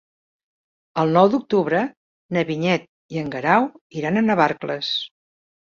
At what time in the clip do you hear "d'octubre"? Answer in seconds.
1.33-1.83